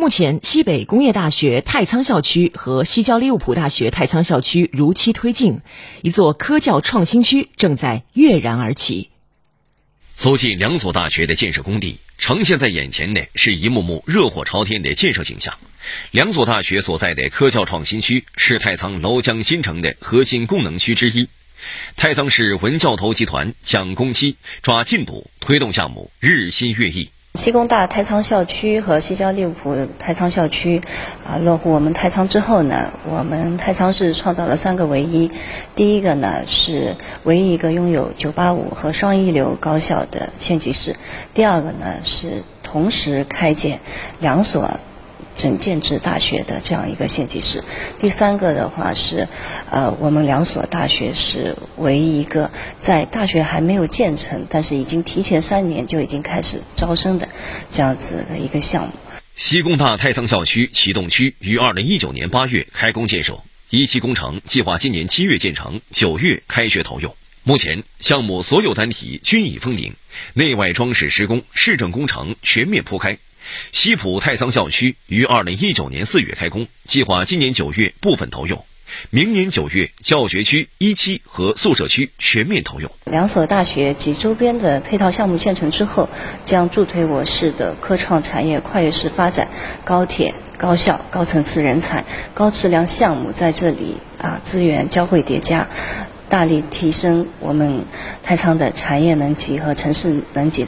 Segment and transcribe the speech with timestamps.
[0.00, 5.60] 目前，西北工业大学太仓校区和西交利物浦大学太仓校区如期推进，
[6.02, 9.10] 一座科教创新区正在跃然而起。
[10.14, 15.52] 走进两所大学的建设工地，呈现在眼前的是一幕幕热火朝天的建设景象。
[16.12, 21.28] 两所大学所在的科教创新区是太仓娄江新城的核心功能区之一。
[21.96, 27.10] 太仓市文教投集团讲工期、抓进度，推动项目日新月异。
[27.38, 30.82] 西工大太仓校区和西交利物浦太仓校区，
[31.24, 35.30] 啊，落户我们太仓之后呢，我们太仓市创造了三个唯一。
[35.76, 40.96] 第一个呢是唯一一个拥有985和双一流高校的县级市。
[41.32, 43.78] 第二个呢是同时开建
[44.18, 44.68] 两所。
[45.38, 47.62] 整建制大学的这样一个县级市，
[48.00, 49.28] 第三个的话是，
[49.70, 57.28] 呃，我们两所大学是唯一一个在大学还没有建成，但是已经提前三年就已经开始招生的
[57.70, 58.92] 这样子的一个项目。
[59.36, 67.14] 西工大太仓校区启动区于二零一九年八月开工建设，一期工程计划今年七月建成，九月开学投用。
[67.44, 69.94] 目前项目所有单体均已封顶，
[70.34, 73.16] 内外装饰施工、市政工程全面铺开。
[73.72, 78.64] 西浦太仓校区于二零一九年四月开工，计划今年九月部分投用，
[79.10, 82.90] 明年九月教学区一期和宿舍区全面投用。
[83.04, 86.08] 两所大学及周边的配套项目建成之后，
[86.44, 89.48] 将助推我市的科创产业跨越式发展。
[89.84, 92.04] 高铁、高校、高层次人才、
[92.34, 95.68] 高质量项目在这里啊，资源交汇叠加，
[96.28, 97.84] 大力提升我们
[98.22, 100.66] 太仓的产业能级和城市能级。